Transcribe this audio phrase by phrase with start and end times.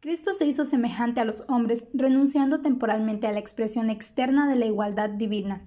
[0.00, 4.66] Cristo se hizo semejante a los hombres, renunciando temporalmente a la expresión externa de la
[4.66, 5.62] igualdad divina,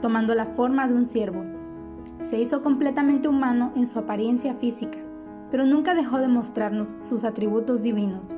[0.00, 1.44] tomando la forma de un siervo.
[2.22, 4.98] Se hizo completamente humano en su apariencia física,
[5.50, 8.32] pero nunca dejó de mostrarnos sus atributos divinos.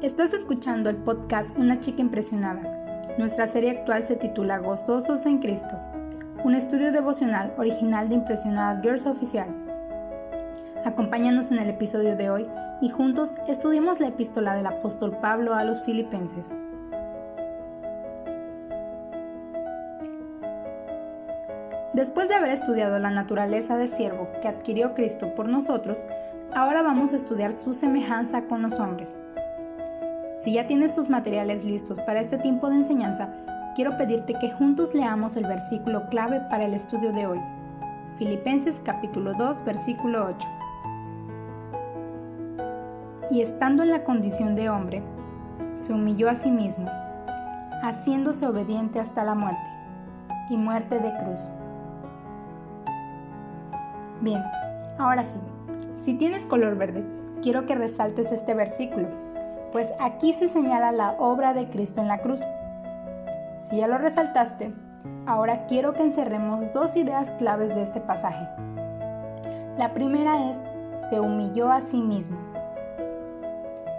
[0.00, 3.16] Estás escuchando el podcast Una chica impresionada.
[3.18, 5.76] Nuestra serie actual se titula Gozosos en Cristo,
[6.44, 9.71] un estudio devocional original de Impresionadas Girls Oficial.
[10.84, 12.48] Acompáñanos en el episodio de hoy
[12.80, 16.52] y juntos estudiemos la epístola del apóstol Pablo a los filipenses.
[21.92, 26.04] Después de haber estudiado la naturaleza de siervo que adquirió Cristo por nosotros,
[26.52, 29.16] ahora vamos a estudiar su semejanza con los hombres.
[30.42, 33.32] Si ya tienes tus materiales listos para este tiempo de enseñanza,
[33.76, 37.40] quiero pedirte que juntos leamos el versículo clave para el estudio de hoy.
[38.16, 40.61] Filipenses capítulo 2, versículo 8.
[43.32, 45.02] Y estando en la condición de hombre,
[45.74, 46.88] se humilló a sí mismo,
[47.82, 49.68] haciéndose obediente hasta la muerte,
[50.50, 51.48] y muerte de cruz.
[54.20, 54.44] Bien,
[54.98, 55.38] ahora sí,
[55.96, 57.04] si tienes color verde,
[57.42, 59.08] quiero que resaltes este versículo
[59.72, 62.44] pues aquí se señala la obra de Cristo en la cruz.
[63.58, 64.72] Si ya lo resaltaste,
[65.26, 68.46] ahora quiero que encerremos dos ideas claves de este pasaje.
[69.78, 70.60] La primera es,
[71.08, 72.36] se humilló a sí mismo.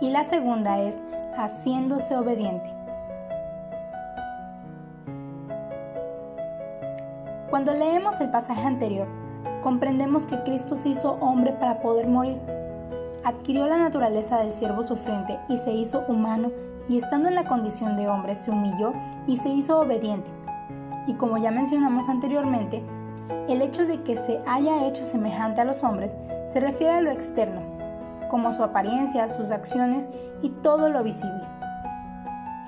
[0.00, 0.98] Y la segunda es,
[1.36, 2.72] haciéndose obediente.
[7.50, 9.08] Cuando leemos el pasaje anterior,
[9.62, 12.38] comprendemos que Cristo se hizo hombre para poder morir
[13.28, 16.50] adquirió la naturaleza del siervo sufriente y se hizo humano
[16.88, 18.94] y estando en la condición de hombre se humilló
[19.26, 20.30] y se hizo obediente.
[21.06, 22.82] Y como ya mencionamos anteriormente,
[23.48, 27.10] el hecho de que se haya hecho semejante a los hombres se refiere a lo
[27.10, 27.60] externo,
[28.28, 30.08] como su apariencia, sus acciones
[30.42, 31.44] y todo lo visible.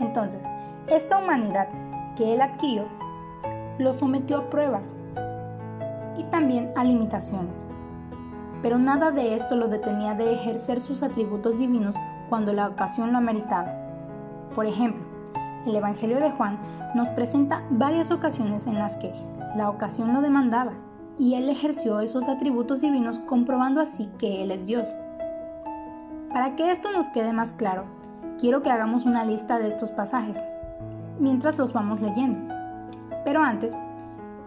[0.01, 0.47] Entonces,
[0.89, 1.69] esta humanidad
[2.17, 2.87] que él adquirió
[3.79, 4.95] lo sometió a pruebas
[6.19, 7.65] y también a limitaciones
[8.63, 11.97] pero nada de esto lo detenía de ejercer sus atributos divinos
[12.29, 13.75] cuando la ocasión lo ameritaba.
[14.55, 15.03] Por ejemplo,
[15.67, 16.59] el Evangelio de Juan
[16.95, 19.13] nos presenta varias ocasiones en las que
[19.57, 20.73] la ocasión lo demandaba
[21.19, 24.95] y él ejerció esos atributos divinos comprobando así que él es Dios.
[26.33, 27.87] Para que esto nos quede más claro,
[28.39, 30.41] quiero que hagamos una lista de estos pasajes
[31.19, 32.55] mientras los vamos leyendo.
[33.25, 33.75] Pero antes,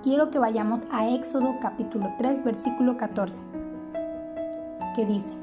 [0.02, 3.42] quiero que vayamos a Éxodo capítulo 3 versículo 14
[4.96, 5.34] que dice,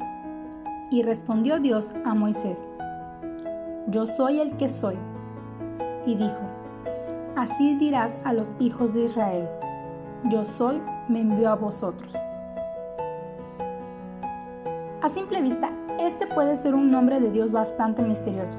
[0.90, 2.66] y respondió Dios a Moisés,
[3.88, 4.96] yo soy el que soy.
[6.06, 6.40] Y dijo,
[7.36, 9.48] así dirás a los hijos de Israel,
[10.24, 12.16] yo soy, me envió a vosotros.
[15.02, 15.70] A simple vista,
[16.06, 18.58] este puede ser un nombre de Dios bastante misterioso.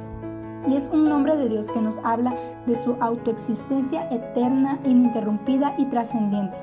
[0.67, 2.35] Y es un nombre de Dios que nos habla
[2.65, 6.59] de su autoexistencia eterna, ininterrumpida y trascendiente.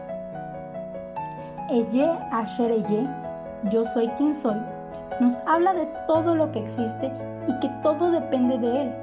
[1.69, 3.09] Eye Asher Eye
[3.65, 4.57] yo soy quien soy,
[5.21, 7.13] nos habla de todo lo que existe
[7.49, 8.95] y que todo depende de Él.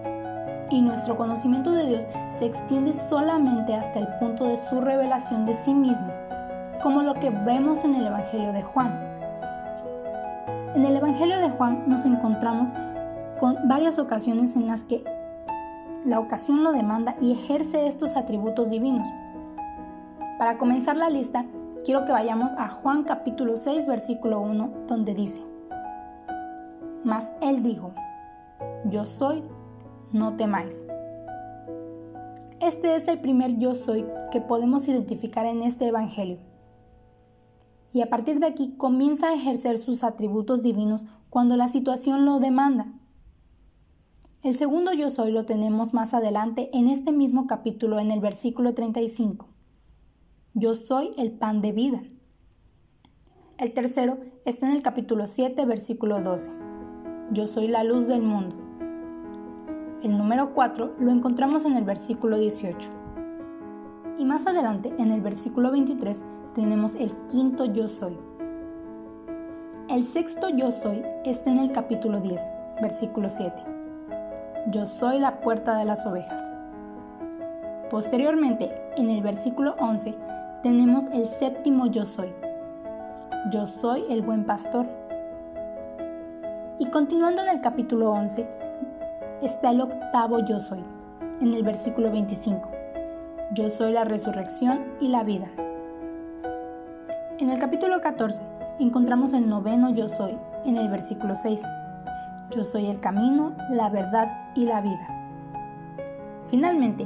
[0.72, 2.08] Y nuestro conocimiento de Dios
[2.40, 6.12] se extiende solamente hasta el punto de su revelación de sí mismo,
[6.82, 9.15] como lo que vemos en el Evangelio de Juan.
[10.76, 12.74] En el Evangelio de Juan nos encontramos
[13.40, 15.06] con varias ocasiones en las que
[16.04, 19.08] la ocasión lo demanda y ejerce estos atributos divinos.
[20.38, 21.46] Para comenzar la lista,
[21.86, 25.42] quiero que vayamos a Juan capítulo 6, versículo 1, donde dice,
[27.06, 27.94] Mas él dijo,
[28.84, 29.46] Yo soy,
[30.12, 30.84] no temáis.
[32.60, 36.38] Este es el primer yo soy que podemos identificar en este Evangelio.
[37.96, 42.42] Y a partir de aquí comienza a ejercer sus atributos divinos cuando la situación lo
[42.42, 42.92] demanda.
[44.44, 48.74] El segundo yo soy lo tenemos más adelante en este mismo capítulo en el versículo
[48.74, 49.48] 35.
[50.56, 52.02] Yo soy el pan de vida.
[53.58, 56.52] El tercero está en el capítulo 7, versículo 12.
[57.32, 58.58] Yo soy la luz del mundo.
[60.04, 62.90] El número 4 lo encontramos en el versículo 18.
[64.20, 66.24] Y más adelante, en el versículo 23,
[66.56, 68.18] tenemos el quinto yo soy.
[69.90, 72.42] El sexto yo soy está en el capítulo 10,
[72.82, 73.54] versículo 7.
[74.72, 76.42] Yo soy la puerta de las ovejas.
[77.92, 80.16] Posteriormente, en el versículo 11,
[80.64, 82.34] tenemos el séptimo yo soy.
[83.52, 84.88] Yo soy el buen pastor.
[86.80, 88.48] Y continuando en el capítulo 11,
[89.42, 90.84] está el octavo yo soy,
[91.42, 92.72] en el versículo 25.
[93.52, 95.48] Yo soy la resurrección y la vida.
[97.38, 98.44] En el capítulo 14
[98.80, 101.62] encontramos el noveno yo soy, en el versículo 6.
[102.52, 105.06] Yo soy el camino, la verdad y la vida.
[106.48, 107.06] Finalmente,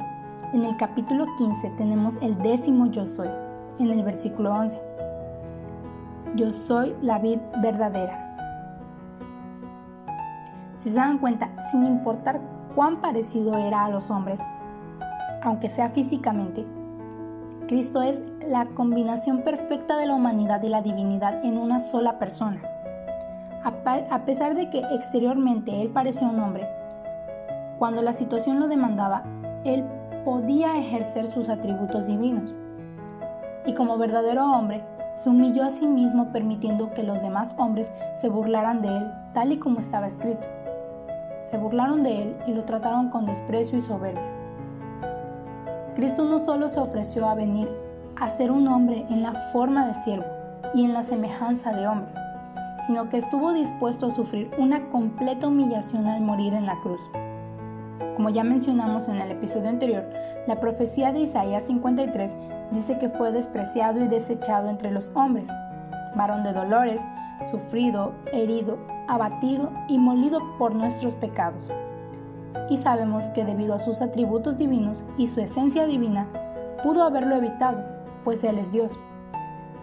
[0.53, 3.27] en el capítulo 15 tenemos el décimo yo soy,
[3.79, 4.79] en el versículo 11.
[6.35, 8.37] Yo soy la vid verdadera.
[10.77, 12.39] Si se dan cuenta, sin importar
[12.75, 14.41] cuán parecido era a los hombres,
[15.41, 16.67] aunque sea físicamente,
[17.69, 22.59] Cristo es la combinación perfecta de la humanidad y la divinidad en una sola persona.
[23.63, 26.67] A pesar de que exteriormente Él parecía un hombre,
[27.77, 29.21] cuando la situación lo demandaba,
[29.65, 29.85] Él
[30.25, 32.55] podía ejercer sus atributos divinos.
[33.67, 34.83] Y como verdadero hombre,
[35.13, 39.51] se humilló a sí mismo permitiendo que los demás hombres se burlaran de Él tal
[39.51, 40.47] y como estaba escrito.
[41.43, 44.38] Se burlaron de Él y lo trataron con desprecio y soberbia.
[45.99, 47.67] Cristo no solo se ofreció a venir
[48.15, 50.23] a ser un hombre en la forma de siervo
[50.73, 52.13] y en la semejanza de hombre,
[52.87, 57.01] sino que estuvo dispuesto a sufrir una completa humillación al morir en la cruz.
[58.15, 60.05] Como ya mencionamos en el episodio anterior,
[60.47, 62.33] la profecía de Isaías 53
[62.71, 65.49] dice que fue despreciado y desechado entre los hombres,
[66.15, 67.01] varón de dolores,
[67.43, 68.77] sufrido, herido,
[69.09, 71.69] abatido y molido por nuestros pecados.
[72.69, 76.27] Y sabemos que debido a sus atributos divinos y su esencia divina,
[76.83, 77.83] pudo haberlo evitado,
[78.23, 78.97] pues Él es Dios.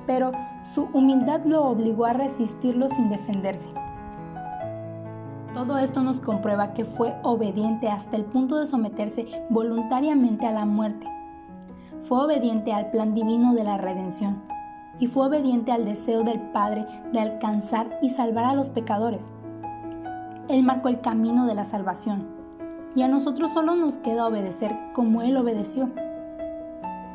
[0.06, 0.32] Pero
[0.62, 3.70] su humildad lo obligó a resistirlo sin defenderse.
[5.52, 10.66] Todo esto nos comprueba que fue obediente hasta el punto de someterse voluntariamente a la
[10.66, 11.08] muerte.
[12.02, 14.42] Fue obediente al plan divino de la redención
[14.98, 19.32] y fue obediente al deseo del Padre de alcanzar y salvar a los pecadores.
[20.48, 22.35] Él marcó el camino de la salvación
[22.96, 25.90] y a nosotros solo nos queda obedecer como Él obedeció.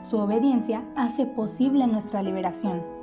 [0.02, 3.01] Su obediencia hace posible nuestra liberación.